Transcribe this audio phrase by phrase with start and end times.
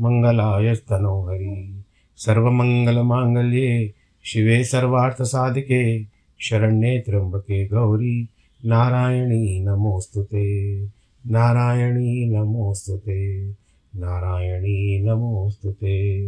[0.00, 1.84] मङ्गलायस्तनोहरि
[2.16, 6.04] सर्वमङ्गलमाङ्गल्ये शिवे सर्वार्थसाधिके,
[6.40, 8.28] शरण्ये त्र्यम्बके गौरी।
[8.64, 10.80] नारायणी नमोऽस्तु ते,
[11.26, 13.50] नारायणी नमोऽस्तु ते,
[13.96, 16.26] नारायणी नमोऽस्तु ते।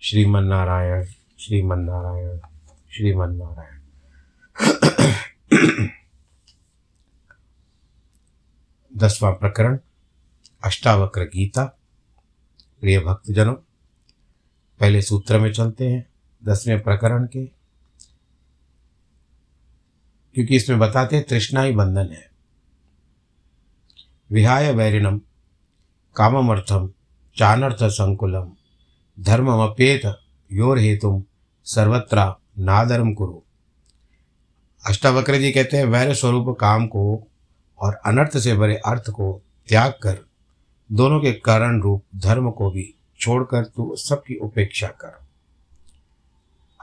[0.00, 1.04] श्रीमन्नारायण
[1.38, 2.38] श्रीमन्नारायण
[2.90, 3.78] श्रीमन्नारायण।
[8.96, 9.78] दसवां प्रकरण,
[10.64, 11.77] अष्टावक्र गीता।
[12.80, 13.54] प्रिय भक्तजनों,
[14.80, 16.06] पहले सूत्र में चलते हैं,
[16.44, 17.46] दसवें प्रकरण के।
[20.34, 22.30] क्योंकि इसमें बताते हैं तृष्णा ही बंधन है।
[24.30, 25.20] विहाय वैरिणम,
[26.16, 26.92] काममर्थम,
[27.36, 28.52] चानर्थ संकुलम,
[29.20, 30.20] धर्ममपेत
[30.52, 31.24] योर हेतुम
[31.64, 33.42] सर्वत्र नादरम कुरु।
[34.86, 37.28] अष्टावक्र जी कहते हैं, वैर स्वरूप काम को
[37.78, 40.27] और अनर्थ से भरे अर्थ को त्याग कर
[40.92, 45.20] दोनों के कारण रूप धर्म को भी छोड़कर तू सबकी उपेक्षा कर।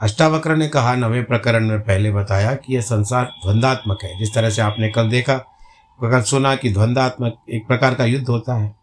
[0.02, 4.50] अष्टावक्र ने कहा, नवे प्रकरण में पहले बताया कि यह संसार द्वंद्वात्मक है। जिस तरह
[4.50, 5.34] से आपने कल देखा,
[6.02, 8.76] कल सुना कि द्वंद्वात्मक एक प्रकार का युद्ध होता है।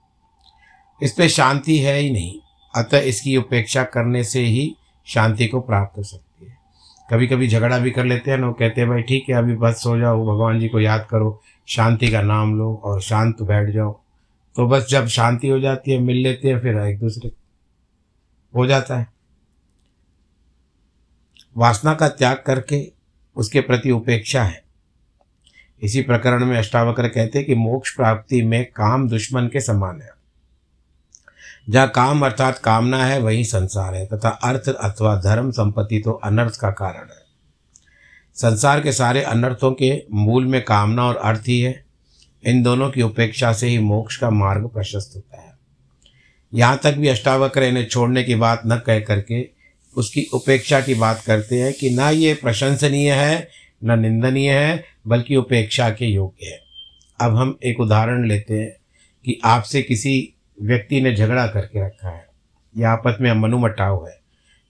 [1.03, 2.39] इस पर शांति है ही नहीं,
[2.75, 6.57] अतः इसकी उपेक्षा करने से ही शांति को प्राप्त हो सकती है।
[7.11, 9.73] कभी कभी झगड़ा भी कर लेते हैं लोग कहते हैं, भाई, ठीक है, अभी बस
[9.73, 14.02] सो जाओ, भगवान जी को याद करो, शांति का नाम लो और शांत बैठ जाओ।
[14.55, 17.31] तो बस जब शांति हो जाती है, मिल लेते हैं, फिर एक दूसरे
[18.55, 19.07] हो जाता है।
[21.57, 22.91] वासना का त्याग करके
[23.35, 24.63] उसके प्रति उपेक्षा है।
[25.81, 30.09] इसी प्रकरण में अष्टावक्र कहते हैं कि मोक्ष प्राप्ति में काम दुश्मन के समान है।
[31.69, 36.59] जहाँ काम अर्थात कामना है, वही संसार है, तथा अर्थ अथवा धर्म संपत्ति तो अनर्थ
[36.59, 37.23] का कारण है।
[38.35, 41.82] संसार के सारे अनर्थों के मूल में कामना और अर्थ ही है।
[42.43, 45.51] इन दोनों की उपेक्षा से ही मोक्ष का मार्ग प्रशस्त होता है।
[46.53, 49.47] यहाँ तक भी अष्टावक्र इन्हें छोड़ने की बात न कह करके
[49.95, 53.47] उसकी उपेक्षा की बात करते हैं कि ना ये प्रशंसनीय है,
[53.83, 56.59] न निंदनीय है, बल्कि उपेक्षा के योग्य है।
[57.19, 58.71] अब हम एक उदाहरण लेते हैं
[59.25, 62.25] कि आपसे किसी व्यक्ति ने झगड़ा करके रखा है,
[62.75, 64.21] या आपस में मनुमटाव है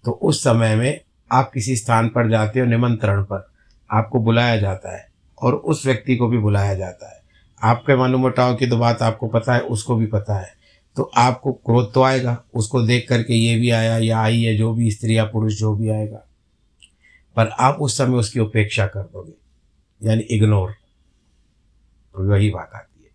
[0.06, 1.00] तो उस समय में
[1.32, 3.48] आप किसी स्थान पर जाते हो निमंत्रण पर,
[3.90, 5.08] आपको बुलाया जाता है
[5.38, 7.22] और उस व्यक्ति को भी बुलाया जाता है।
[7.64, 10.54] आपके मनोमटाव की तो बात आपको पता है, उसको भी पता है।
[10.96, 14.74] तो आपको क्रोध तो आएगा, उसको देख करके ये भी आया, या आई है, जो
[14.74, 16.28] भी स्त्री या पुरुष, जो भी आएगा।
[17.36, 19.34] पर आप उस समय उसकी उपेक्षा कर दोगे,
[20.08, 20.72] यानी इग्नोर
[22.16, 23.10] तो वही बात आती है।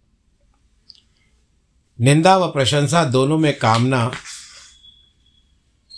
[2.01, 4.11] निंदा व प्रशंसा दोनों में कामना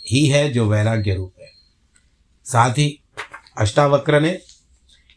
[0.09, 1.49] ही है, जो वैराग्य रूप है।
[2.45, 3.01] साथ ही
[3.57, 4.39] अष्टावक्र ने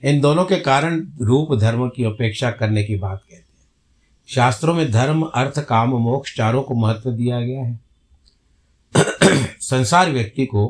[0.04, 3.68] इन दोनों के कारण रूप धर्म की अपेक्षा करने की बात कहते हैं।
[4.28, 7.80] शास्त्रों में धर्म, अर्थ, काम, मोक्ष चारों को महत्व दिया गया है।
[9.60, 10.66] संसार व्यक्ति को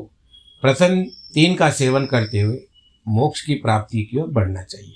[0.61, 1.03] प्रथम
[1.33, 2.59] तीन का सेवन करते हुए
[3.07, 4.93] मोक्ष की प्राप्ति की ओर बढ़ना चाहिए।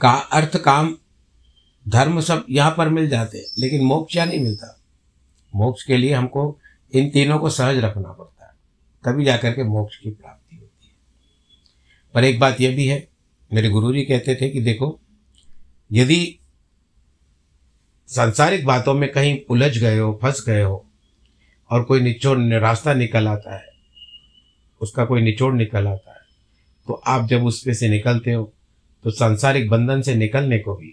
[0.00, 0.96] का अर्थ, काम,
[1.88, 4.80] धर्म सब यहाँ पर मिल जाते हैं, लेकिन मोक्ष या नहीं मिलता?
[5.56, 6.58] मोक्ष के लिए हमको
[6.94, 8.52] इन तीनों को सहज रखना पड़ता है।
[9.04, 10.41] तभी जाकर के मोक्ष की प्राप्ति।
[12.14, 13.06] पर एक बात यह भी है,
[13.50, 14.98] मेरे गुरु जी कहते थे कि देखो,
[15.90, 16.38] यदि
[18.08, 20.84] सांसारिक बातों में कहीं उलझ गए हो, फंस गए हो,
[21.70, 23.66] और कोई निचोड़, रास्ता निकल आता है,
[24.80, 26.20] उसका कोई निचोड़ निकल आता है
[26.88, 28.52] तो आप जब उसमें से निकलते हो
[29.04, 30.88] तो सांसारिक बंधन से निकलने को भी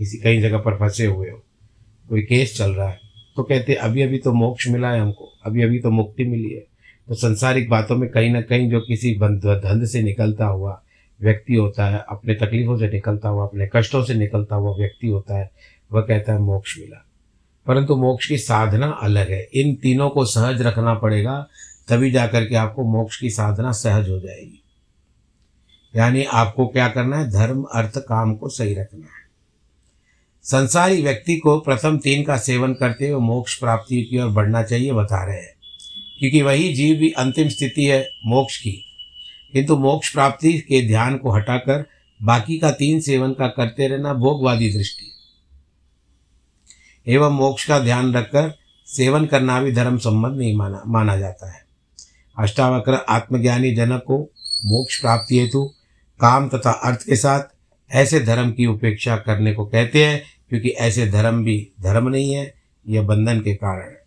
[0.00, 1.36] किसी कई जगह पर फंसे हुए हो,
[2.08, 2.98] कोई केस चल रहा है
[3.36, 6.64] तो कहते अभी अभी तो मोक्ष मिला है हमको अभी अभी तो मुक्ति मिली है।
[7.10, 10.82] तो संसारिक बातों में कहीं ना कहीं जो किसी धंध से निकलता हुआ
[11.22, 15.38] व्यक्ति होता है, अपने तकलीफ़ों से निकलता हुआ, अपने कष्टों से निकलता हुआ व्यक्ति होता
[15.38, 15.50] है,
[15.92, 17.06] वह कहता है मोक्ष मिला।
[17.66, 21.46] परंतु मोक्ष की साधना अलग है। इन तीनों को सहज रखना पड़ेगा,
[21.88, 24.62] तभी जाकर के आपको मोक्ष की साधना सहज हो जाएगी।
[25.96, 27.30] यानी आपको क्या करना है?
[27.30, 29.30] धर्म, अर्थ, काम को सही रखना है।
[30.42, 34.92] संसारी व्यक्ति को प्रथम तीन का सेवन करते हुए मोक्ष प्राप्ति की ओर बढ़ना चाहिए,
[34.92, 35.49] बता रहे हैं।
[36.20, 38.84] क्योंकि वही जीव भी अंतिम स्थिति है मोक्ष की।
[39.52, 41.84] किंतु मोक्ष प्राप्ति के ध्यान को हटाकर
[42.22, 45.06] बाकी का तीन सेवन का करते रहना भोगवादी दृष्टि
[47.08, 48.54] एवं मोक्ष का ध्यान रखकर
[48.86, 51.64] सेवन करना भी धर्म संबंध नहीं माना माना जाता है।
[52.38, 54.32] अष्टावक्र आत्मज्ञानी जनक को
[54.64, 55.74] मोक्ष प्राप्ति हेतु
[56.20, 57.40] काम तथा अर्थ के साथ
[57.94, 62.54] ऐसे धर्म की उपेक्षा करने को कहते हैं, क्योंकि ऐसे धर्म भी धर्म नहीं है,
[62.88, 63.99] यह बंधन के कारण है।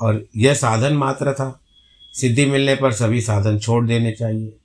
[0.00, 1.60] और यह साधन मात्र था।
[2.12, 4.56] सिद्धि मिलने पर सभी साधन छोड़ देने चाहिए।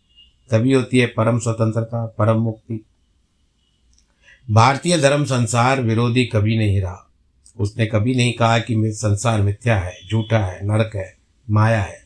[0.52, 2.86] तभी होती है परम स्वतंत्रता, परम मुक्ति।
[4.52, 7.12] भारतीय धर्म संसार विरोधी कभी नहीं रहा।
[7.60, 11.18] उसने कभी नहीं कहा कि संसार मिथ्या है, झूठा है, नरक है,
[11.50, 12.06] माया है।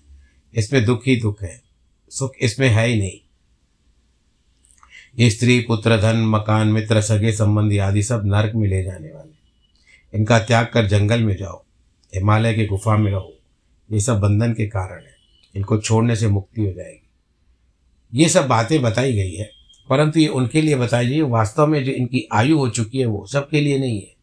[0.56, 1.62] इसमें दुख ही दुख है।
[2.10, 3.30] सुख इसमें है ही नहीं।
[5.30, 9.40] स्त्री, पुत्र, धन, मकान, मित्र, सगे संबंधी आदि सब नरक में ले जाने वाले।
[10.18, 11.64] इनका त्याग कर जंगल में जाओ।
[12.14, 13.34] हिमालय की गुफा में रहो।
[13.90, 15.16] ये सब बंधन के कारण है।
[15.56, 17.10] इनको छोड़ने से मुक्ति हो जाएगी।
[18.14, 19.50] ये सब बातें बताई गई है,
[19.90, 23.26] परंतु ये उनके लिए बताई गई वास्तव में जो इनकी आयु हो चुकी है वो
[23.28, 24.16] सबके लिए नहीं है।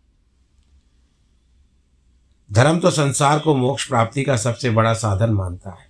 [2.51, 5.89] धर्म तो संसार को मोक्ष प्राप्ति का सबसे बड़ा साधन मानता है,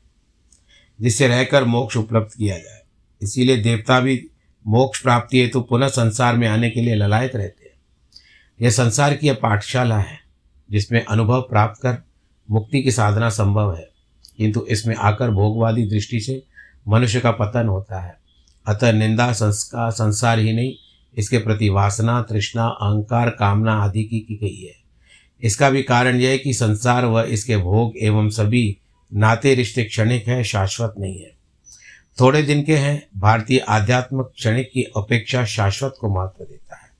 [1.00, 2.82] जिससे रहकर मोक्ष उपलब्ध किया जाए।
[3.22, 4.22] इसीलिए देवता भी
[4.64, 7.74] मोक्ष प्राप्ति है तो पुनः संसार में आने के लिए ललायत रहते हैं।
[8.60, 10.25] यह संसार की यह पाठशाला है।
[10.70, 11.98] जिसमें अनुभव प्राप्त कर
[12.50, 13.88] मुक्ति की साधना संभव है।
[14.36, 16.42] किंतु इसमें आकर भोगवादी दृष्टि से
[16.88, 18.16] मनुष्य का पतन होता है।
[18.66, 20.74] अतः निंदा संस्कार संसार ही नहीं,
[21.18, 24.74] इसके प्रति वासना, तृष्णा, अहंकार, कामना आदि की की गई है।
[25.42, 28.78] इसका भी कारण यह है कि संसार व इसके भोग एवं सभी
[29.14, 31.36] नाते रिश्ते क्षणिक है, शाश्वत नहीं है।
[32.20, 36.90] थोड़े दिन के हैं, भारतीय आध्यात्म क्षणिक की अपेक्षा शाश्वत को महत्व देता है।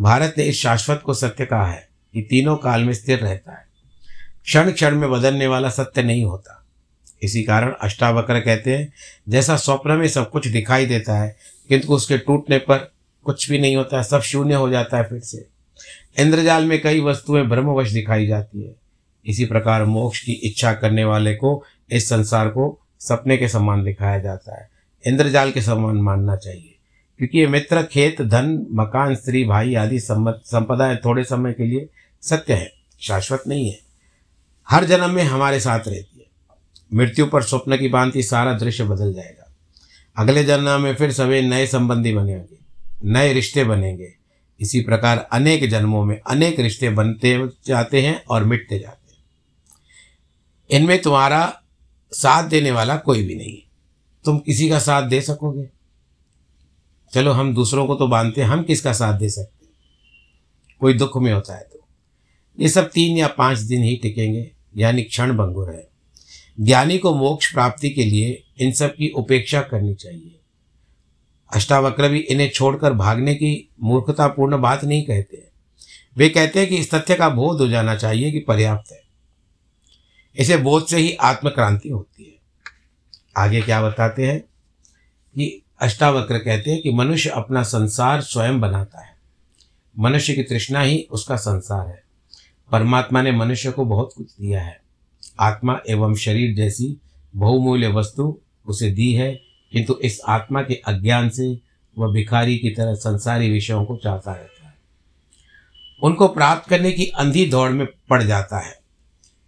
[0.00, 1.87] भारत ने इस शाश्वत को सत्य कहा है।
[2.18, 3.64] कि तीनों काल में स्थिर रहता है।
[4.44, 6.54] क्षण क्षण में बदलने वाला सत्य नहीं होता।
[7.22, 8.92] इसी कारण अष्टावक्र कहते हैं,
[9.28, 11.36] जैसा स्वप्न में सब कुछ दिखाई देता है,
[11.68, 12.78] किंतु उसके टूटने पर
[13.26, 15.46] कुछ भी नहीं होता, सब शून्य हो जाता है फिर से।
[16.18, 18.74] इंद्रजाल में कई वस्तुएँ ब्रह्मवश दिखाई जाती है।
[19.26, 24.18] इसी प्रकार मोक्ष की इच्छा करने वाले को इस संसार को सपने के समान दिखाया
[24.18, 24.68] जाता है।
[25.04, 26.74] इंद्रजाल के समान मानना चाहिए,
[27.20, 31.88] क्योंकि ये मित्र, खेत, धन, मकान, स्त्री, भाई आदि संपदाएँ थोड़े समय के लिए
[32.22, 33.80] सत्य है, शाश्वत नहीं है।
[34.70, 36.26] हर जन्म में हमारे साथ रहती है।
[36.94, 39.56] मृत्यु पर स्वप्न की भांति सारा दृश्य बदल जाएगा।
[40.16, 42.58] अगले जन्म में फिर सभी नए संबंधी बनेंगे,
[43.04, 44.14] नए रिश्ते बनेंगे।
[44.60, 49.24] इसी प्रकार अनेक जन्मों में अनेक रिश्ते बनते जाते हैं और मिटते जाते हैं।
[50.70, 51.62] इनमें तुम्हारा
[52.12, 53.58] साथ देने वाला कोई भी नहीं
[54.24, 55.68] तुम किसी का साथ दे सकोगे।
[57.12, 59.72] चलो, हम दूसरों को तो बांधते हैं, हम किसका साथ दे सकते हैं?
[60.80, 61.77] कोई दुख में होता है तो।
[62.60, 65.88] ये सब तीन या पाँच दिन ही टिकेंगे, यानी क्षण भंगुर है।
[66.60, 70.38] ज्ञानी को मोक्ष प्राप्ति के लिए इन सब की उपेक्षा करनी चाहिए।
[71.54, 75.48] अष्टावक्र भी इन्हें छोड़कर भागने की मूर्खतापूर्ण बात नहीं कहते
[76.16, 79.02] वे कहते हैं कि इस तथ्य का बोध हो जाना चाहिए कि पर्याप्त है।
[80.36, 82.38] इसे बोध से ही आत्मक्रांति होती है।
[83.36, 84.40] आगे क्या बताते हैं?
[84.40, 89.16] कि अष्टावक्र कहते हैं कि मनुष्य अपना संसार स्वयं बनाता है।
[89.98, 92.07] मनुष्य की तृष्णा ही उसका संसार है।
[92.72, 94.80] परमात्मा ने मनुष्य को बहुत कुछ दिया है।
[95.40, 97.00] आत्मा एवं शरीर जैसी
[97.36, 99.40] बहुमूल्य वस्तु उसे दी है,
[99.72, 101.60] किंतु इस आत्मा के अज्ञान से
[101.98, 104.74] वह भिखारी की तरह संसारी विषयों को चाहता रहता है।
[106.02, 108.78] उनको प्राप्त करने की अंधी दौड़ में पड़ जाता है।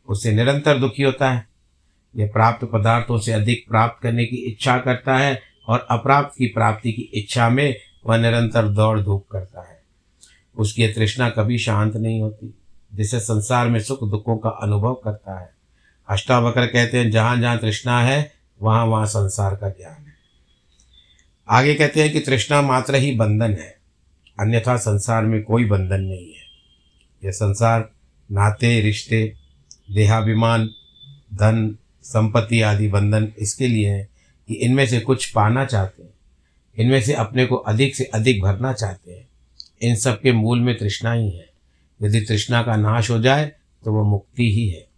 [0.09, 1.49] उससे निरंतर दुखी होता है।
[2.17, 6.93] यह प्राप्त पदार्थों से अधिक प्राप्त करने की इच्छा करता है और अप्राप्त की प्राप्ति
[6.93, 9.83] की इच्छा में वह निरंतर दौड़ धूप करता है।
[10.59, 12.55] उसकी तृष्णा कभी शांत नहीं होती।
[12.95, 15.51] जिसे संसार में सुख दुखों का अनुभव करता है।
[16.09, 18.33] अष्टावक्र कहते हैं, जहाँ जहाँ तृष्णा है,
[18.63, 20.13] वहाँ वहाँ संसार का ज्ञान है।
[21.49, 23.79] आगे कहते हैं कि तृष्णा मात्र ही बंधन है,
[24.41, 26.41] अन्यथा संसार में कोई बंधन नहीं है।
[27.25, 27.91] यह संसार,
[28.33, 29.35] नाते, रिश्ते,
[29.91, 30.67] देहाभिमान,
[31.35, 34.09] धन, संपत्ति आदि बंधन इसके लिए है
[34.49, 36.15] कि इनमें से कुछ पाना चाहते हैं।
[36.79, 39.29] इनमें से अपने को अधिक से अधिक भरना चाहते हैं।
[39.83, 41.50] इन सब के मूल में तृष्णा ही है।
[42.03, 43.53] यदि तृष्णा का नाश हो जाए
[43.85, 44.89] तो वह मुक्ति ही है।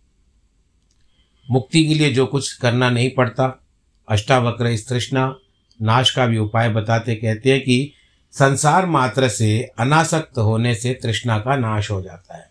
[1.50, 3.64] मुक्ति के लिए जो कुछ करना नहीं पड़ता।
[4.08, 5.36] अष्टावक्र इस तृष्णा,
[5.82, 7.92] नाश का भी उपाय बताते कहते हैं कि
[8.32, 12.50] संसार मात्र से अनासक्त होने से तृष्णा का नाश हो जाता है।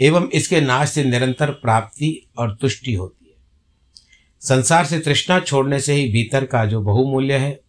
[0.00, 3.36] एवं इसके नाश से निरंतर प्राप्ति और तुष्टि होती है।
[4.40, 7.60] संसार से तृष्णा छोड़ने से ही भीतर का जो बहुमूल्य है,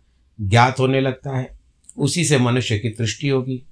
[0.42, 1.60] ज्ञात होने लगता है।
[1.98, 3.67] उसी से मनुष्य की तुष्टि होगी।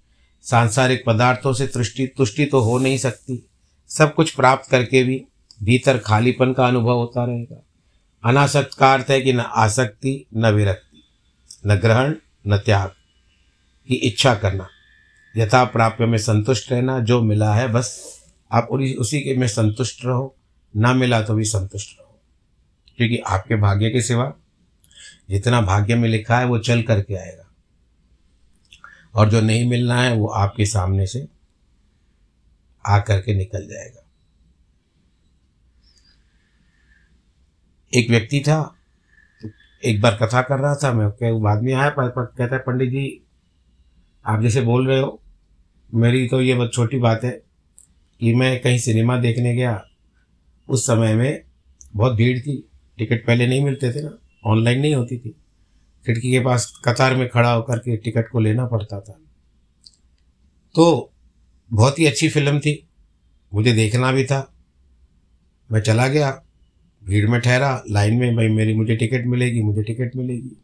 [0.45, 3.49] सांसारिक पदार्थों से तुष्टि तुष्टि तो हो नहीं सकती।
[3.89, 5.25] सब कुछ प्राप्त करके भी
[5.63, 7.63] भीतर खालीपन का अनुभव होता रहेगा।
[8.23, 11.03] अनासक्त का अर्थ है कि न आसक्ति, न विरक्ति,
[11.67, 12.15] न ग्रहण,
[12.47, 12.91] न त्याग।
[13.87, 14.67] की इच्छा करना,
[15.37, 18.19] यथा प्राप्य में संतुष्ट रहना, जो मिला है बस।
[18.51, 18.67] आप
[18.99, 20.35] उसी के में संतुष्ट रहो,
[20.75, 22.19] ना मिला तो भी संतुष्ट रहो।
[22.97, 24.33] क्योंकि आपके भाग्य के सिवा
[25.29, 27.44] जितना भाग्य में लिखा है वो चल करके आएगा।
[29.15, 31.27] और जो नहीं मिलना है वो आपके सामने से
[32.85, 34.01] आ करके निकल जाएगा।
[37.93, 38.75] एक व्यक्ति था
[39.85, 42.61] एक बार कथा कर रहा था मैं क्या बाद में आया पर, पर कहता है
[42.61, 43.21] पंडित जी
[44.25, 45.21] आप जैसे बोल रहे हो
[45.93, 47.31] मेरी तो ये बहुत छोटी बात है
[48.19, 49.85] कि मैं कहीं सिनेमा देखने गया
[50.69, 51.43] उस समय में
[51.95, 55.35] बहुत भीड़ थी टिकट पहले नहीं मिलते थे ना ऑनलाइन नहीं होती थी।
[56.05, 59.19] खिड़की के पास कतार में खड़ा होकर के टिकट को लेना पड़ता था।
[60.75, 61.11] तो
[61.73, 62.89] बहुत ही अच्छी फ़िल्म थी।
[63.53, 64.53] मुझे देखना भी था।
[65.71, 66.43] मैं चला गया।
[67.03, 70.61] भीड़ में ठहरा। लाइन में भाई, मेरी, मुझे टिकट मिलेगी, मुझे टिकट मिलेगी।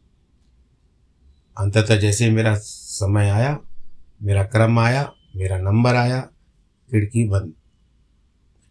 [1.58, 3.60] अंततः जैसे मेरा समय आया,
[4.22, 6.20] मेरा क्रम आया, मेरा नंबर आया,
[6.90, 7.52] खिड़की बंद।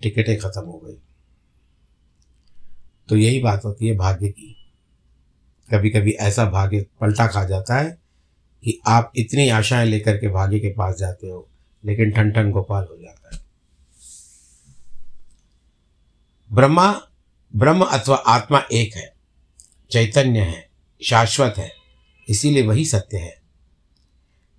[0.02, 0.98] टिकटें ख़त्म हो गई।
[3.10, 4.61] तो यही बात होती है भाग्य की।
[5.72, 8.02] कभी कभी ऐसा भाग्य पलटा खा जाता है
[8.64, 11.50] कि आप इतनी आशाएँ लेकर के भाग्य के पास जाते हो,
[11.86, 13.42] लेकिन ठन ठन गोपाल हो जाता है।
[16.54, 17.02] ब्रह्मा,
[17.56, 19.14] ब्रह्म अथवा आत्मा एक है,
[19.92, 20.70] चैतन्य है,
[21.04, 21.72] शाश्वत है,
[22.30, 23.42] इसीलिए वही सत्य है।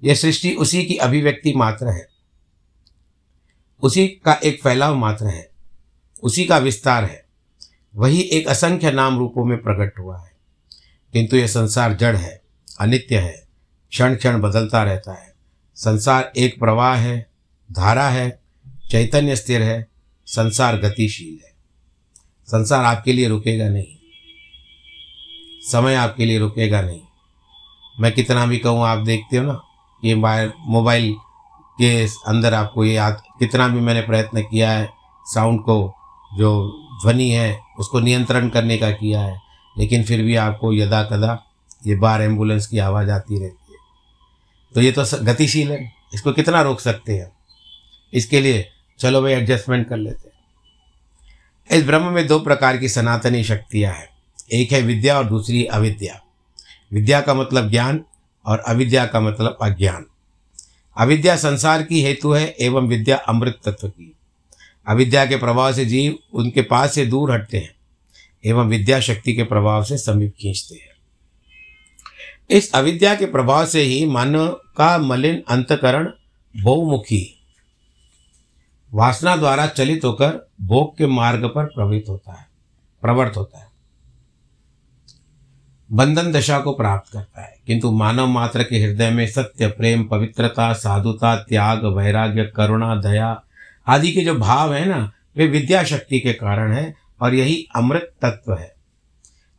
[0.05, 2.09] यह सृष्टि उसी की अभिव्यक्ति मात्र है।
[3.83, 5.51] उसी का एक फैलाव मात्र है,
[6.23, 7.25] उसी का विस्तार है,
[7.95, 10.32] वही एक असंख्य नाम रूपों में प्रकट हुआ है।
[11.13, 12.41] किंतु यह संसार जड़ है,
[12.81, 13.35] अनित्य है
[13.93, 15.33] क्षण क्षण बदलता रहता है।
[15.77, 17.19] संसार एक प्रवाह है,
[17.71, 18.29] धारा है,
[18.91, 19.87] चैतन्य स्थिर है,
[20.27, 21.53] संसार गतिशील है।
[22.49, 23.97] संसार आपके लिए रुकेगा नहीं,
[25.63, 27.01] समय आपके लिए रुकेगा नहीं।
[27.97, 29.61] मैं कितना भी कहूँ, आप देखते हो ना,
[30.03, 31.13] ये मोबाइल
[31.79, 34.89] के अंदर आपको ये याद, कितना भी मैंने प्रयत्न किया है,
[35.27, 35.95] साउंड को
[36.31, 36.51] जो
[37.03, 39.37] ध्वनि है, उसको नियंत्रण करने का किया है
[39.79, 41.45] लेकिन फिर भी आपको यदा कदा
[41.87, 43.79] ये बार एंबुलेंस की आवाज़ आती रहती है।
[44.75, 47.33] तो ये तो गतिशील है। इसको कितना रोक सकते हैं?
[48.15, 50.33] इसके लिए चलो भाई एडजस्टमेंट कर लेते हैं।
[51.79, 54.09] इस ब्रह्म में दो प्रकार की सनातनी शक्तियाँ हैं।
[54.53, 56.23] एक है विद्या और दूसरी अविद्या।
[56.93, 58.05] विद्या का मतलब ज्ञान
[58.47, 60.07] और अविद्या का मतलब अज्ञान।
[60.99, 64.17] अविद्या संसार की हेतु है एवं विद्या अमृत तत्व की।
[64.89, 67.75] अविद्या के प्रभाव से जीव उनके पास से दूर हटते हैं।
[68.45, 70.91] एवं विद्या शक्ति के प्रभाव से समीप खींचते हैं।
[72.51, 74.47] इस अविद्या के प्रभाव से ही मानव
[74.77, 76.11] का मलिन अंतकरण
[76.55, 77.27] बहुमुखी,
[78.93, 82.47] वासना द्वारा चलित होकर भोग के मार्ग पर प्रवृत्त होता है
[83.03, 83.71] प्रवृत्त होता है।
[85.91, 90.73] बंधन दशा को प्राप्त करता है, किंतु मानव मात्र के हृदय में सत्य, प्रेम, पवित्रता,
[90.73, 93.43] साधुता, त्याग, वैराग्य, करुणा, दया
[93.87, 98.15] आदि के जो भाव है ना, वे विद्या शक्ति के कारण है और यही अमृत
[98.23, 98.73] तत्व है।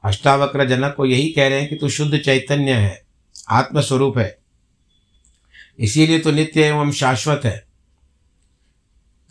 [0.04, 3.02] अष्टावक्र जनक को यही कह रहे हैं कि तू शुद्ध चैतन्य है,
[3.50, 4.38] आत्मस्वरूप है।
[5.80, 7.58] इसीलिए तो नित्य एवं शाश्वत है।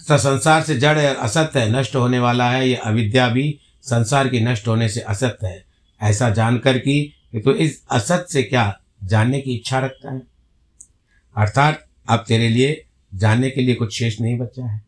[0.00, 4.28] तथा संसार से जड़ है, असत्य है, नष्ट होने वाला है। यह अविद्या भी संसार
[4.28, 5.64] की नष्ट होने से असत्य है।
[6.02, 10.22] ऐसा जानकर कि तो इस असत से क्या जानने की इच्छा रखता है?
[11.36, 12.84] अर्थात अब तेरे लिए
[13.14, 14.82] जानने के लिए कुछ शेष नहीं बचा है।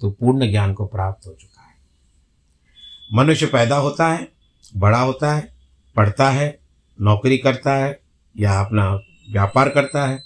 [0.00, 1.49] तो पूर्ण ज्ञान को प्राप्त हो चुका
[3.12, 4.32] मनुष्य पैदा होता है,
[4.76, 5.52] बड़ा होता है,
[5.96, 6.60] पढ़ता है,
[7.00, 8.00] नौकरी करता है,
[8.38, 8.94] या अपना
[9.32, 10.22] व्यापार करता है,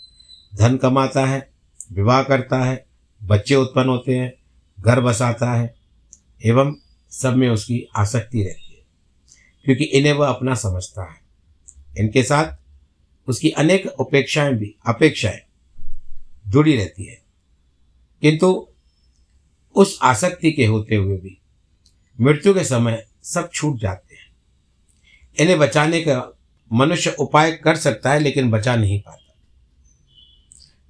[0.54, 1.50] धन कमाता है,
[1.92, 2.86] विवाह करता है,
[3.22, 4.34] बच्चे उत्पन्न होते हैं,
[4.80, 5.74] घर बसाता है,
[6.44, 6.76] एवं
[7.10, 8.82] सब में उसकी आसक्ति रहती है,
[9.64, 11.20] क्योंकि इन्हें वह अपना समझता है।
[11.98, 12.56] इनके साथ
[13.28, 15.40] उसकी अनेक अपेक्षाएँ भी, अपेक्षाएँ
[16.46, 17.22] जुड़ी रहती है।
[18.20, 18.68] किंतु
[19.74, 21.40] उस आसक्ति के होते हुए भी
[22.20, 24.36] मृत्यु के समय सब छूट जाते हैं।
[25.40, 26.38] इन्हें बचाने का
[26.72, 29.34] मनुष्य उपाय कर सकता है, लेकिन बचा नहीं पाता।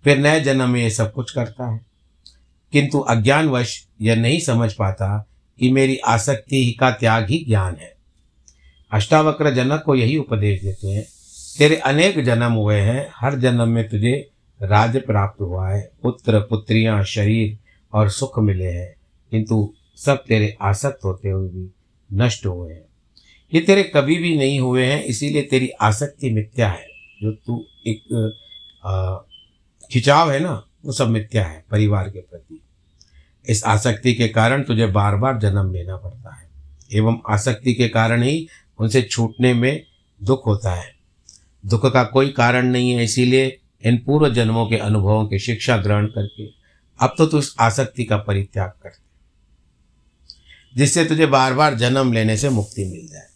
[0.05, 1.81] फिर नए जन्म में ये सब कुछ करता है।
[2.73, 5.29] किंतु अज्ञानवश यह नहीं समझ पाता
[5.59, 7.95] कि मेरी आसक्ति का त्याग ही ज्ञान है।
[8.93, 11.07] अष्टावक्र जनक को यही उपदेश देते हैं,
[11.59, 14.31] तेरे अनेक जन्म हुए हैं, हर जन्म में तुझे
[14.63, 17.59] राज्य प्राप्त हुआ है, पुत्र, पुत्रियाँ, शरीर
[17.93, 18.95] और सुख मिले हैं।
[19.31, 21.69] किंतु सब तेरे आसक्त होते हुए भी
[22.11, 22.85] नष्ट हुए हैं।
[23.53, 26.87] ये तेरे कभी भी नहीं हुए हैं, इसीलिए तेरी आसक्ति मिथ्या है।
[27.23, 28.03] जो तू एक
[29.93, 30.53] खिंचाव है ना,
[30.85, 32.61] वो सब मिथ्या है परिवार के प्रति।
[33.47, 36.49] इस आसक्ति के कारण तुझे बार बार जन्म लेना पड़ता है।
[36.93, 38.47] एवं आसक्ति के कारण ही
[38.79, 39.85] उनसे छूटने में
[40.21, 40.93] दुख होता है।
[41.65, 46.07] दुख का कोई कारण नहीं है, इसीलिए इन पूर्व जन्मों के अनुभवों की शिक्षा ग्रहण
[46.07, 46.47] करके
[46.99, 48.93] अब तो तू इस आसक्ति का परित्याग कर।
[50.77, 53.27] जिससे तुझे बार बार जन्म लेने से मुक्ति मिल जाए।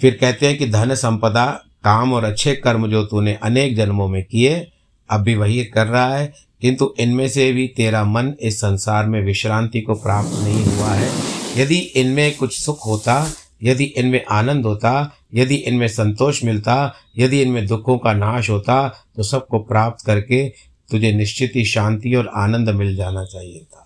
[0.00, 1.46] फिर कहते हैं कि धन संपदा,
[1.84, 4.72] काम और अच्छे कर्म जो तूने अनेक जन्मों में किए,
[5.10, 9.22] अब भी वही कर रहा है। किंतु इनमें से भी तेरा मन इस संसार में
[9.22, 11.12] विश्रांति को प्राप्त नहीं हुआ है।
[11.56, 13.32] यदि इनमें कुछ सुख होता,
[13.62, 19.22] यदि इनमें आनंद होता, यदि इनमें संतोष मिलता, यदि इनमें दुखों का नाश होता तो
[19.22, 20.48] सबको प्राप्त करके
[20.90, 23.85] तुझे निश्चित ही शांति और आनंद मिल जाना चाहिए था।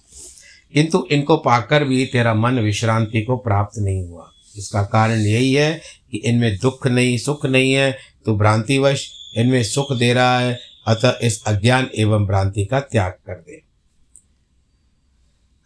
[0.75, 5.81] किंतु इनको पाकर भी तेरा मन विश्रांति को प्राप्त नहीं हुआ। इसका कारण यही है
[6.11, 11.19] कि इनमें दुख नहीं, सुख नहीं है। तो भ्रांतिवश इनमें सुख दे रहा है, अतः
[11.23, 13.63] इस अज्ञान एवं भ्रांति का त्याग कर दे।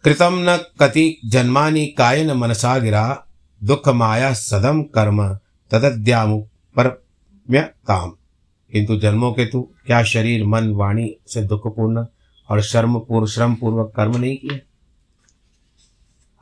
[0.03, 3.25] कृतम न कति जन्मानि कायन मनसा गिरा,
[3.63, 5.33] दुख माया सदम कर्म
[5.71, 6.41] तदद्यामु
[6.75, 8.09] परम्यताम।
[8.71, 12.05] किंतु जन्मों के तू क्या शरीर, मन, वाणी से दुखपूर्ण
[12.49, 14.61] और शर्म पूर्व श्रम पूर्वक कर्म नहीं किए?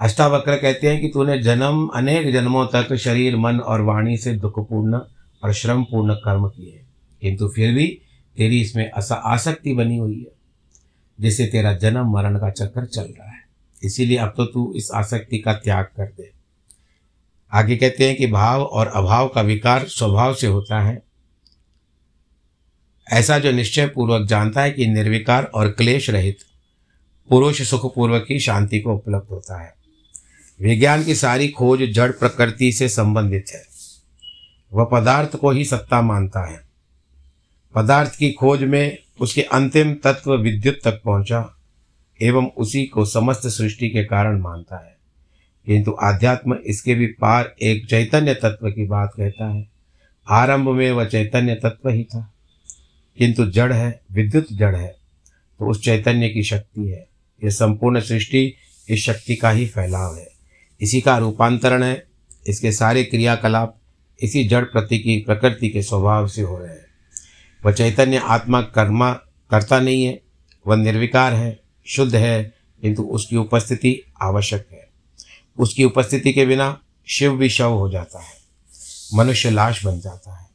[0.03, 4.95] अष्टावक्र कहते हैं कि तूने जन्म, अनेक जन्मों तक शरीर, मन और वाणी से दुखपूर्ण
[5.43, 6.83] और श्रम पूर्ण कर्म किए।
[7.21, 8.01] किंतु फिर भी
[8.37, 10.31] तेरी इसमें असा आसक्ति बनी हुई है,
[11.19, 13.43] जिससे तेरा जन्म, मरण का चक्कर चल रहा है।
[13.83, 16.31] इसीलिए अब तो तू इस आसक्ति का त्याग कर दे।
[17.53, 21.03] आगे कहते हैं कि भाव और अभाव का विकार स्वभाव से होता है।
[23.09, 26.37] ऐसा जो निश्चय पूर्वक जानता है कि निर्विकार और क्लेश रहित,
[27.29, 29.82] पुरुष सुखपूर्वक ही शांति को उपलब्ध होता है।
[30.61, 33.63] विज्ञान की सारी खोज जड़ प्रकृति से संबंधित है।
[34.73, 36.61] वह पदार्थ को ही सत्ता मानता है।
[37.75, 41.57] पदार्थ की खोज में उसके अंतिम तत्व विद्युत तक पहुँचा
[42.21, 44.97] एवं उसी को समस्त सृष्टि के कारण मानता है।
[45.65, 49.69] किंतु आध्यात्म इसके भी पार एक चैतन्य तत्व की बात कहता है।
[50.29, 52.33] आरंभ में वह चैतन्य तत्व ही था।
[53.17, 54.95] किंतु जड़ है, विद्युत जड़ है
[55.59, 57.07] तो उस चैतन्य की शक्ति है।
[57.43, 58.53] यह संपूर्ण सृष्टि
[58.89, 60.32] इस शक्ति का ही फैलाव है।
[60.83, 62.05] इसी का रूपांतरण है,
[62.47, 63.79] इसके सारे क्रियाकलाप
[64.19, 66.85] इसी जड़ प्रति की प्रकृति के स्वभाव से हो रहे हैं।
[67.65, 69.11] वह चैतन्य आत्मा कर्मा,
[69.51, 70.21] करता नहीं है,
[70.67, 74.87] वह निर्विकार है, शुद्ध है, किंतु उसकी उपस्थिति आवश्यक है।
[75.57, 78.33] उसकी उपस्थिति के बिना शिव भी शव हो जाता है,
[79.13, 80.47] मनुष्य लाश बन जाता है।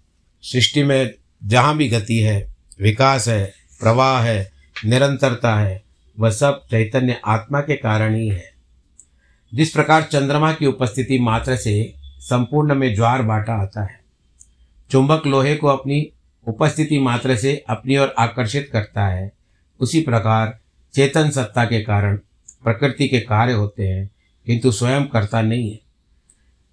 [0.43, 1.14] सृष्टि में
[1.45, 4.51] जहाँ भी गति है, विकास है, प्रवाह है,
[4.85, 5.83] निरंतरता है,
[6.19, 8.58] वह सब चैतन्य आत्मा के कारण ही है।
[9.55, 14.01] जिस प्रकार चंद्रमा की उपस्थिति मात्र से संपूर्ण में ज्वार बाटा आता है,
[14.91, 16.09] चुंबक लोहे को अपनी
[16.47, 19.33] उपस्थिति मात्र से अपनी ओर आकर्षित करता है,
[19.81, 20.59] उसी प्रकार
[20.95, 22.17] चेतन सत्ता के कारण
[22.65, 24.11] प्रकृति के कार्य होते हैं,
[24.47, 25.81] किंतु स्वयं करता नहीं है।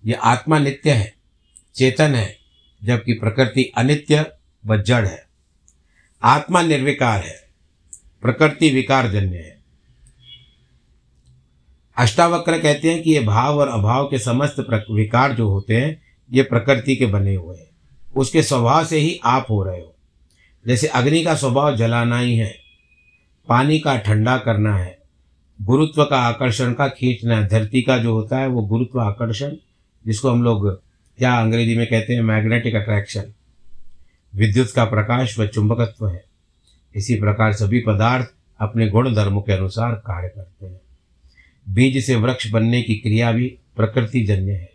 [0.06, 1.14] यह आत्मा नित्य है,
[1.76, 2.38] चेतन है,
[2.84, 4.32] जबकि प्रकृति अनित्य
[4.66, 5.26] व जड़ है।
[6.24, 7.46] आत्मा निर्विकार है,
[8.22, 9.55] प्रकृति विकार जन्य है।
[11.98, 14.56] अष्टावक्र कहते हैं कि ये भाव और अभाव के समस्त
[14.92, 17.70] विकार जो होते हैं, ये प्रकृति के बने हुए हैं।
[18.18, 19.96] उसके स्वभाव से ही आप हो रहे हो।
[20.68, 22.56] जैसे अग्नि का स्वभाव जलाना ही है,
[23.48, 24.98] पानी का ठंडा करना है,
[25.62, 29.52] गुरुत्व का आकर्षण का खींचना धरती का जो होता है वो गुरुत्व आकर्षण,
[30.06, 30.82] जिसको हम लोग
[31.18, 33.24] क्या अंग्रेज़ी में कहते हैं मैग्नेटिक अट्रैक्शन
[34.36, 36.24] विद्युत का प्रकाश व चुंबकत्व है।
[36.96, 38.28] इसी प्रकार सभी पदार्थ
[38.60, 40.82] अपने गुण धर्मों के अनुसार कार्य करते हैं।
[41.70, 44.72] बीज से वृक्ष बनने की क्रिया भी प्रकृति जन्य है।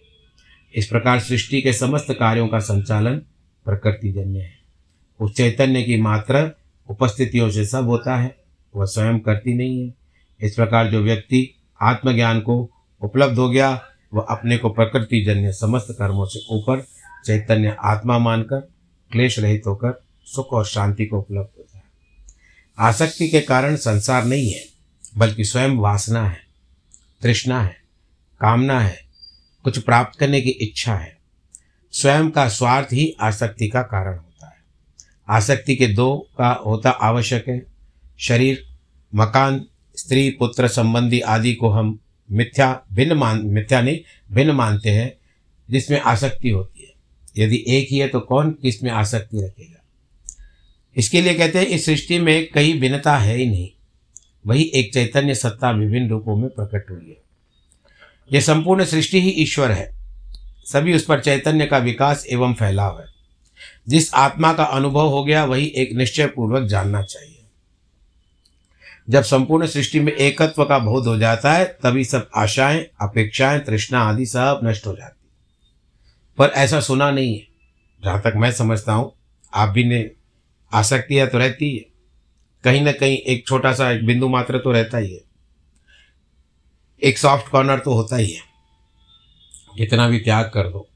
[0.75, 3.17] इस प्रकार सृष्टि के समस्त कार्यों का संचालन
[3.65, 4.59] प्रकृति जन्य है।
[5.21, 6.57] उस चैतन्य की मात्र
[6.89, 8.37] उपस्थितियों से सब होता है,
[8.77, 9.95] वह स्वयं करती नहीं है।
[10.41, 12.71] इस प्रकार जो व्यक्ति आत्मज्ञान को
[13.03, 13.83] उपलब्ध हो गया,
[14.15, 16.87] वह अपने को प्रकृति जन्य समस्त कर्मों से ऊपर
[17.25, 18.61] चैतन्य आत्मा मानकर,
[19.13, 21.85] क्लेश रहित होकर, सुख और शांति को उपलब्ध होता है।
[22.79, 24.65] आसक्ति के कारण संसार नहीं है,
[25.19, 26.50] बल्कि स्वयं वासना है।
[27.23, 27.77] तृष्णा है,
[28.41, 29.01] कामना है,
[29.65, 31.19] कुछ प्राप्त करने की इच्छा है।
[31.93, 34.57] स्वयं का स्वार्थ ही आसक्ति का कारण होता है।
[35.29, 37.67] आसक्ति के दो का होता आवश्यक है,
[38.19, 38.65] शरीर,
[39.15, 41.99] मकान, स्त्री, पुत्र, संबंधी आदि को हम
[42.31, 43.99] मिथ्या, भिन्न मान, मिथ्या नहीं,
[44.33, 45.17] भिन्न मानते हैं,
[45.71, 46.91] जिसमें आसक्ति होती है।
[47.39, 49.85] यदि एक ही है तो कौन किसमें आसक्ति रखेगा?
[50.97, 53.71] इसके लिए कहते हैं, इस सृष्टि में कई भिन्नता है ही नहीं।
[54.47, 57.17] वही एक चैतन्य सत्ता विभिन्न रूपों में प्रकट हुई है।
[58.33, 59.95] यह संपूर्ण सृष्टि ही ईश्वर है।
[60.65, 63.07] सभी उस पर चैतन्य का विकास एवं फैलाव है।
[63.89, 67.37] जिस आत्मा का अनुभव हो गया, वही एक निश्चय पूर्वक जानना चाहिए।
[69.11, 74.01] जब संपूर्ण सृष्टि में एकत्व का बोध हो जाता है, तभी सब आशाएँ, अपेक्षाएँ, तृष्णा
[74.01, 75.17] आदि सब नष्ट हो जाती
[76.39, 77.47] पर ऐसा सुना नहीं है।
[78.05, 79.13] जहाँ तक मैं समझता हूँ,
[79.55, 80.11] आप भी ने
[80.73, 81.90] आसक्तियाँ तो रहती है।
[82.65, 85.21] कहीं ना कहीं एक छोटा सा एक बिंदु मात्र तो रहता ही है।
[87.03, 88.41] एक सॉफ्ट कॉर्नर तो होता ही है।
[89.77, 90.87] कितना भी त्याग कर दो,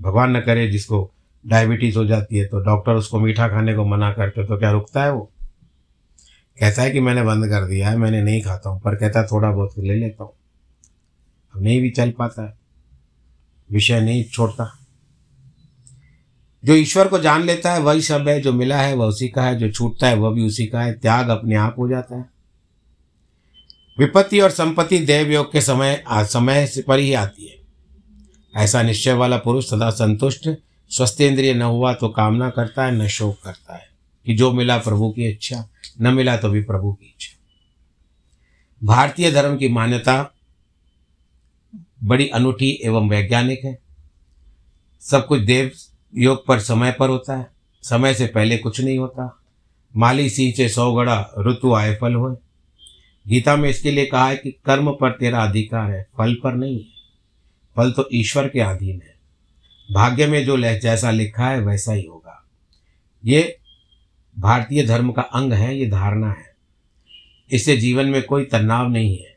[0.00, 1.10] भगवान न करे जिसको
[1.44, 5.04] डायबिटीज़ हो जाती है तो डॉक्टर उसको मीठा खाने को मना करते तो क्या रुकता
[5.04, 5.30] है वो?
[6.58, 9.26] कहता है कि मैंने बंद कर दिया है, मैंने नहीं खाता हूँ, पर कहता है
[9.26, 10.32] थोड़ा बहुत ले लेता हूँ।
[11.54, 12.56] अब नहीं भी चल पाता है,
[13.70, 14.64] विषय नहीं छोड़ता।
[16.64, 19.42] जो ईश्वर को जान लेता है, वही सब है, जो मिला है, वह उसी का
[19.42, 22.30] है, जो छूटता है, वह भी उसी का है। त्याग अपने आप हो जाता है।
[23.98, 27.58] विपत्ति और संपत्ति देव योग के समय समय से पर ही आती है।
[28.56, 30.50] ऐसा निश्चय वाला पुरुष सदा संतुष्ट
[30.88, 33.88] स्वस्थ इंद्रिय न हुआ तो कामना करता है, न शोक करता है।
[34.26, 35.68] कि जो मिला प्रभु की इच्छा,
[36.00, 37.38] न मिला तो भी प्रभु की इच्छा।
[38.86, 40.34] भारतीय धर्म की मान्यता
[42.04, 43.78] बड़ी अनूठी एवं वैज्ञानिक है।
[45.00, 45.70] सब कुछ देव
[46.16, 47.50] योग पर समय पर होता है।
[47.82, 49.42] समय से पहले कुछ नहीं होता।
[49.96, 52.40] माली सींचे सौ गड़ा ऋतु आए फल हो
[53.28, 56.78] गीता में इसके लिए कहा है कि कर्म पर तेरा अधिकार है, फल पर नहीं
[56.78, 56.86] है।
[57.76, 59.14] फल तो ईश्वर के अधीन है।
[59.92, 62.48] भाग्य में जो जैसा लिखा है, वैसा ही होगा।
[63.24, 63.58] ये
[64.38, 66.54] भारतीय धर्म का अंग है, ये धारणा है।
[67.52, 69.36] इससे जीवन में कोई तनाव नहीं है,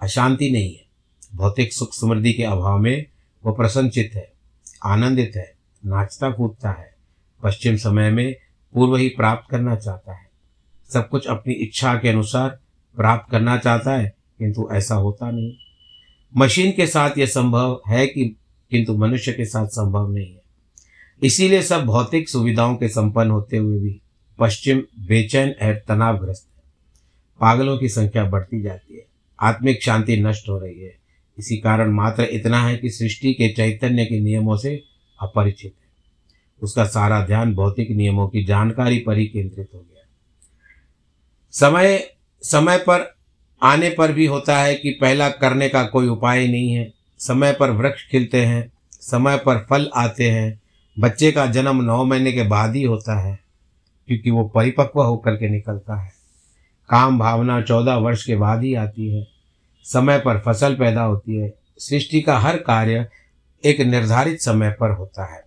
[0.00, 0.84] अशांति नहीं है।
[1.34, 3.06] भौतिक सुख समृद्धि के अभाव में
[3.44, 4.32] वो प्रसन्नचित है,
[4.84, 5.51] आनंदित है।
[5.86, 6.94] नाचता कूदता है।
[7.42, 8.36] पश्चिम समय में
[8.74, 10.30] पूर्व ही प्राप्त करना चाहता है।
[10.92, 12.58] सब कुछ अपनी इच्छा के अनुसार
[12.96, 15.56] प्राप्त करना चाहता है, किंतु ऐसा होता नहीं।
[16.36, 18.36] मशीन के साथ यह संभव है कि,
[18.70, 20.42] किंतु मनुष्य के साथ संभव नहीं है।
[21.22, 24.00] इसीलिए सब भौतिक सुविधाओं के संपन्न होते हुए भी
[24.38, 26.62] पश्चिम बेचैन और तनावग्रस्त है।
[27.40, 29.06] पागलों की संख्या बढ़ती जाती है।
[29.40, 30.96] आत्मिक शांति नष्ट हो रही है।
[31.38, 34.84] इसी कारण मात्र इतना है कि सृष्टि के चैतन्य के नियमों से
[35.22, 35.90] अपरिचित है।
[36.62, 40.04] उसका सारा ध्यान भौतिक नियमों की जानकारी पर ही केंद्रित हो गया।
[41.54, 41.98] समय
[42.42, 43.14] समय पर
[43.62, 47.70] आने पर भी होता है कि पहला करने का कोई उपाय नहीं है। समय पर
[47.70, 50.60] वृक्ष खिलते हैं, समय पर फल आते हैं।
[50.96, 53.38] बच्चे का जन्म नौ महीने के बाद ही होता है,
[54.08, 56.12] क्योंकि वो परिपक्व होकर के निकलता है।
[56.90, 59.26] काम भावना चौदह वर्ष के बाद ही आती है।
[59.84, 63.06] समय पर फ़सल पैदा होती है। सृष्टि का हर कार्य
[63.64, 65.44] एक निर्धारित समय पर होता है।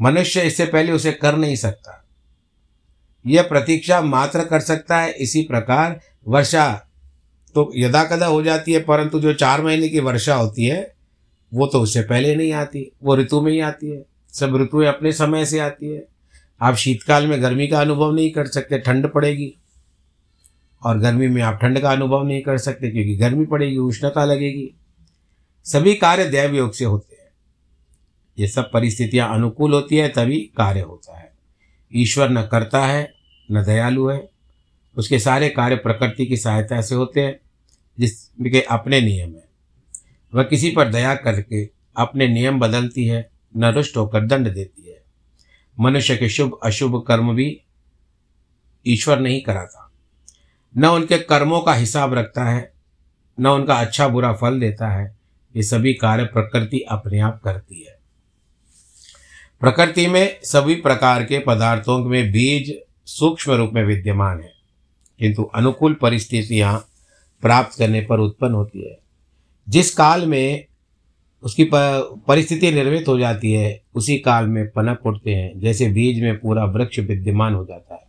[0.00, 2.04] मनुष्य इससे पहले उसे कर नहीं सकता।
[3.26, 6.84] यह प्रतीक्षा मात्र कर सकता है, इसी प्रकार वर्षा
[7.54, 10.94] तो यदा कदा हो जाती है, परंतु जो चार महीने की वर्षा होती है,
[11.54, 15.12] वो तो उससे पहले नहीं आती, वो ऋतु में ही आती है। सब ऋतुएँ अपने
[15.12, 16.06] समय से आती है।
[16.62, 19.54] आप शीतकाल में गर्मी का अनुभव नहीं कर सकते, ठंड पड़ेगी।
[20.82, 24.74] और गर्मी में आप ठंड का अनुभव नहीं कर सकते, क्योंकि गर्मी पड़ेगी, उष्णता लगेगी।
[25.64, 27.17] सभी कार्य दैव योग से होते हैं।
[28.38, 31.32] ये सब परिस्थितियाँ अनुकूल होती है, तभी कार्य होता है।
[31.94, 33.14] ईश्वर न करता है,
[33.52, 34.30] न दयालु है।
[34.96, 37.40] उसके सारे कार्य प्रकृति की सहायता से होते हैं
[37.98, 39.48] जिसके अपने नियम हैं।
[40.34, 45.02] वह किसी पर दया करके अपने नियम बदलती है न रुष्ट होकर दंड देती है।
[45.80, 47.60] मनुष्य के शुभ, अशुभ कर्म भी
[48.86, 49.92] ईश्वर नहीं कराता।
[50.76, 52.72] न उनके कर्मों का हिसाब रखता है,
[53.40, 55.16] न उनका अच्छा बुरा फल देता है।
[55.56, 57.97] ये सभी कार्य प्रकृति अपने आप करती है।
[59.60, 64.52] प्रकृति में सभी प्रकार के पदार्थों में बीज सूक्ष्म रूप में विद्यमान है।
[65.18, 66.86] किंतु अनुकूल परिस्थितियाँ
[67.40, 68.98] प्राप्त करने पर उत्पन्न होती है।
[69.68, 70.64] जिस काल में
[71.42, 76.40] उसकी परिस्थिति निर्मित हो जाती है, उसी काल में पनप उठते हैं, जैसे बीज में
[76.40, 78.06] पूरा वृक्ष विद्यमान हो जाता है।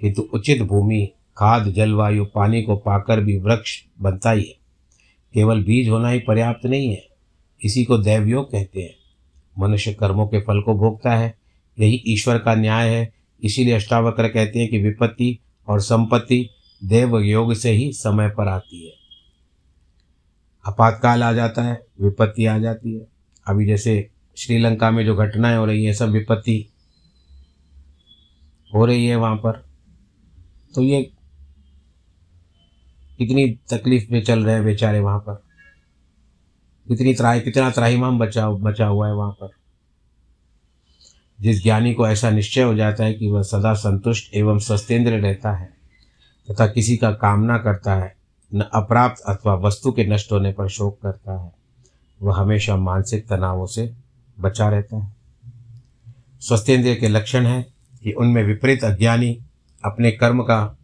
[0.00, 4.56] किंतु उचित भूमि, खाद, जलवायु, पानी को पाकर भी वृक्ष बनता ही है।
[5.34, 7.08] केवल बीज होना ही पर्याप्त नहीं है,
[7.64, 8.95] इसी को दैवयोग कहते हैं।
[9.58, 11.38] मनुष्य कर्मों के फल को भोगता है।
[11.80, 15.38] यही ईश्वर का न्याय है। इसीलिए अष्टावक्र कहते हैं कि विपत्ति
[15.68, 16.50] और संपत्ति
[16.84, 18.92] देव योग से ही समय पर आती है।
[20.66, 23.06] आपातकाल आ जाता है, विपत्ति आ जाती है।
[23.46, 26.68] अभी जैसे श्रीलंका में जो घटनाएँ हो रही हैं, सब विपत्ति
[28.74, 29.66] हो रही है वहाँ पर।
[30.74, 31.02] तो ये
[33.18, 35.45] कितनी तकलीफ़ में चल रहे हैं बेचारे वहाँ पर।
[36.88, 39.48] कितनी त्राही, कितना त्राहीमाम बचा बचा हुआ है वहाँ पर।
[41.40, 45.52] जिस ज्ञानी को ऐसा निश्चय हो जाता है कि वह सदा संतुष्ट एवं स्वस्थेंद्र रहता
[45.52, 45.74] है,
[46.50, 48.16] तथा किसी का कामना करता है,
[48.54, 51.52] न अप्राप्त अथवा वस्तु के नष्ट होने पर शोक करता है,
[52.22, 53.94] वह हमेशा मानसिक तनावों से
[54.40, 55.16] बचा रहता है।
[56.40, 57.66] स्वस्थेंद्रिय के लक्षण है
[58.02, 59.38] कि उनमें विपरीत अज्ञानी
[59.84, 60.78] अपने कर्म का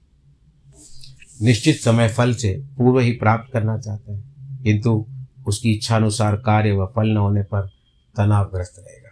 [1.43, 5.07] निश्चित समय फल से पूर्व ही प्राप्त करना चाहते हैं। किंतु
[5.46, 7.66] उसकी इच्छानुसार कार्य व फल न होने पर
[8.14, 9.11] तनावग्रस्त रहेगा।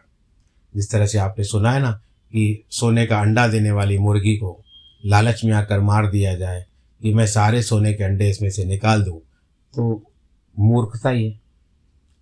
[0.75, 1.91] जिस तरह से आपने सुना है ना
[2.33, 4.63] कि सोने का अंडा देने वाली मुर्गी को
[5.07, 6.65] लालच में आकर मार दिया जाए
[7.01, 9.19] कि मैं सारे सोने के अंडे इसमें से निकाल दूँ
[9.75, 10.03] तो
[10.59, 11.41] मूर्खता ही है।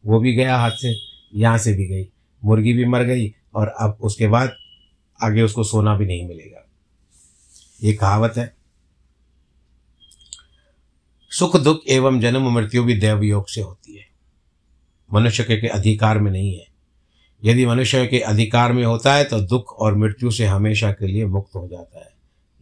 [0.05, 0.95] वो भी गया हाथ से,
[1.35, 2.09] यहाँ से भी गई।
[2.43, 4.53] मुर्गी भी मर गई और अब उसके बाद
[5.21, 6.65] आगे उसको सोना भी नहीं मिलेगा।
[7.83, 8.53] ये कहावत है
[11.31, 14.09] सुख, दुख एवं जन्म मृत्यु भी दैव योग से होती है।
[15.15, 16.67] मनुष्य के अधिकार में नहीं है।
[17.45, 21.27] यदि मनुष्य के अधिकार में होता है तो दुख और मृत्यु से हमेशा के लिए
[21.27, 22.11] मुक्त हो जाता है।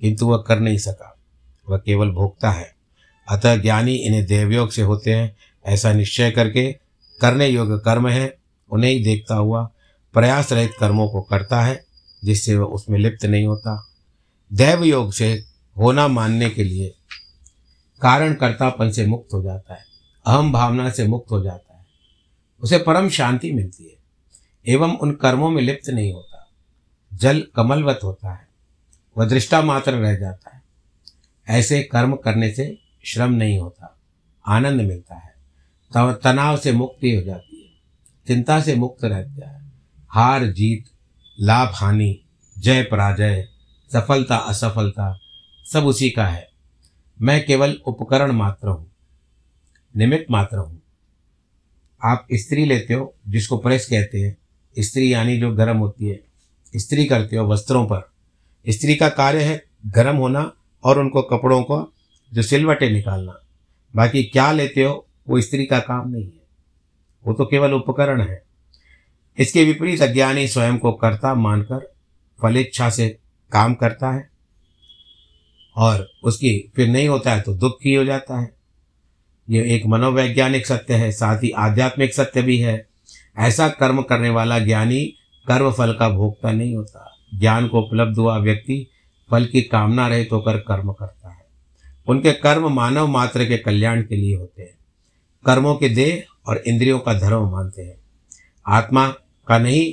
[0.00, 1.18] किंतु वह कर नहीं सका।
[1.68, 2.74] वह केवल भोगता है।
[3.28, 6.72] अतः ज्ञानी इन्हें देवयोग से होते हैं। ऐसा निश्चय करके
[7.20, 8.36] करने योग्य कर्म है।
[8.70, 9.70] उन्हें ही देखता हुआ
[10.12, 11.84] प्रयास रहित कर्मों को करता है,
[12.24, 13.88] जिससे वह उसमें लिप्त नहीं होता।
[14.52, 15.44] दैव योग से
[15.78, 16.94] होना मानने के लिए
[18.02, 19.84] कारण कर्तापन से मुक्त हो जाता है,
[20.26, 21.86] अहम भावना से मुक्त हो जाता है।
[22.60, 23.96] उसे परम शांति मिलती है,
[24.74, 26.48] एवं उन कर्मों में लिप्त नहीं होता।
[27.14, 28.48] जल कमलवत होता है,
[29.18, 30.62] वह दृष्टा मात्र रह जाता है।
[31.48, 33.98] ऐसे कर्म करने से श्रम नहीं होता,
[34.46, 35.34] आनंद मिलता है।
[35.94, 37.68] तब तनाव से मुक्ति हो जाती है,
[38.26, 39.72] चिंता से मुक्त रहता है।
[40.08, 40.84] हार, जीत,
[41.40, 42.20] लाभ, हानि,
[42.58, 43.48] जय, पराजय,
[43.92, 45.18] सफलता, असफलता,
[45.72, 46.55] सब उसी का है।
[47.16, 48.90] मैं केवल उपकरण मात्र हूँ,
[49.94, 50.82] निमित्त मात्र हूँ।
[52.02, 54.36] आप स्त्री लेते हो, जिसको प्रेस कहते हैं,
[54.76, 56.20] स्त्री यानी जो गर्म होती है,
[56.76, 58.10] स्त्री करते हो वस्त्रों पर।
[58.66, 60.52] स्त्री का कार्य है गर्म होना
[60.84, 61.92] और उनको कपड़ों को
[62.32, 63.40] जो सिलवटें निकालना।
[63.94, 66.46] बाकी क्या लेते हो, वो स्त्री का काम नहीं है।
[67.24, 68.42] वो तो केवल उपकरण है।
[69.38, 71.92] इसके विपरीत अज्ञानी स्वयं को कर्ता मानकर
[72.38, 73.08] फलेच्छा से
[73.52, 74.35] काम करता है।
[75.76, 78.54] और उसकी फिर नहीं होता है तो दुख ही हो जाता है।
[79.50, 82.86] ये एक मनोवैज्ञानिक सत्य है, साथ ही आध्यात्मिक सत्य भी है।
[83.38, 85.04] ऐसा कर्म करने वाला ज्ञानी
[85.48, 88.86] कर्म फल का भोगता नहीं होता। ज्ञान को उपलब्ध हुआ व्यक्ति
[89.30, 91.46] फल की कामना रहित तो होकर कर्म करता है।
[92.08, 94.78] उनके कर्म मानव मात्र के कल्याण के लिए होते हैं।
[95.46, 97.96] कर्मों के देह और इंद्रियों का धर्म मानते हैं।
[98.66, 99.08] आत्मा
[99.48, 99.92] का नहीं,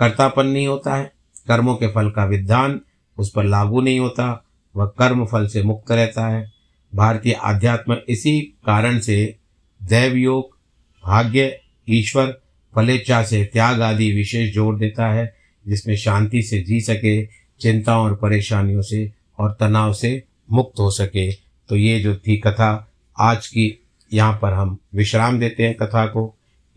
[0.00, 1.12] कर्तापन नहीं होता है।
[1.48, 2.80] कर्मों के फल का विधान
[3.18, 4.44] उस पर लागू नहीं होता।
[4.76, 6.52] वह कर्म फल से मुक्त रहता है।
[6.94, 9.36] भारतीय आध्यात्म इसी कारण से
[9.80, 10.56] दैवयोग,
[11.04, 12.40] भाग्य, ईश्वर,
[12.74, 15.34] फलेच्छा से त्याग आदि विशेष ज़ोर देता है,
[15.66, 17.24] जिसमें शांति से जी सके,
[17.60, 21.30] चिंताओं और परेशानियों से और तनाव से मुक्त हो सके।
[21.68, 26.26] तो ये जो थी कथा, आज की यहाँ पर हम विश्राम देते हैं कथा को।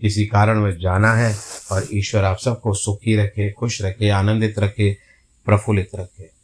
[0.02, 1.34] किसी कारणवश जाना है
[1.72, 4.98] और ईश्वर आप सबको सुखी रखे, खुश रखे, आनंदित रखे,
[5.46, 6.41] प्रफुल्लित रखे।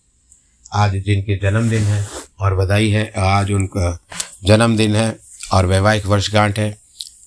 [0.73, 2.07] आज जिनके जन्मदिन है
[2.39, 3.99] और बधाई है। आज उनका
[4.43, 5.19] जन्मदिन है
[5.51, 6.77] और वैवाहिक वर्षगांठ है।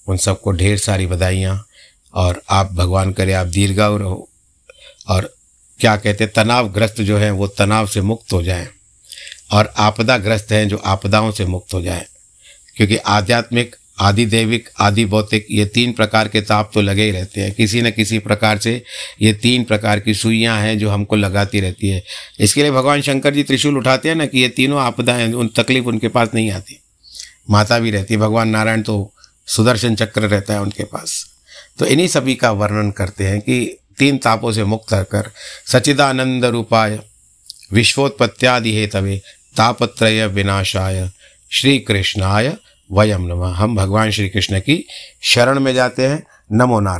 [0.07, 1.67] उन सबको ढेर सारी बधाइयाँ
[2.15, 4.29] और आप भगवान करे आप दीर्घाव रहो।
[5.09, 5.35] और
[5.81, 8.69] क्या कहते हैं, तनावग्रस्त जो हैं, वो तनाव से मुक्त हो जाएँ
[9.53, 12.05] और आपदाग्रस्त हैं जो आपदाओं से मुक्त हो जाएँ।
[12.77, 17.41] क्योंकि आध्यात्मिक आदि दैविक आदि भौतिक ये तीन प्रकार के ताप तो लगे ही रहते
[17.41, 18.83] हैं। किसी न किसी प्रकार से
[19.23, 22.03] ये तीन प्रकार की सुइयाँ हैं जो हमको लगाती रहती है।
[22.41, 25.85] इसके लिए भगवान शंकर जी त्रिशूल उठाते हैं ना कि ये तीनों आपदाएँ उन तकलीफ़
[25.85, 26.81] उनके पास नहीं आती।
[27.51, 29.13] माता भी रहती है, भगवान नारायण तो
[29.47, 31.25] सुदर्शन चक्र रहता है उनके पास।
[31.79, 35.31] तो इन्हीं सभी का वर्णन करते हैं कि तीन तापों से मुक्त कर
[35.67, 36.99] सचिदानंद रूपाय,
[37.73, 39.21] विश्वोत्पत्त्यादि हेतवे
[39.57, 41.09] तापत्रय विनाशाय
[41.51, 42.53] श्री कृष्णाय
[42.93, 44.87] वयम नम। हम भगवान श्री कृष्ण की
[45.23, 46.99] शरण में जाते हैं। नमो नारायण।